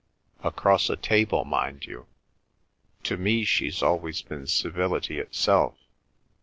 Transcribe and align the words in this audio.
across 0.43 0.89
a 0.89 0.95
table, 0.95 1.45
mind 1.45 1.85
you. 1.85 2.07
To 3.03 3.17
me 3.17 3.45
she's 3.45 3.83
always 3.83 4.23
been 4.23 4.47
civility 4.47 5.19
itself. 5.19 5.77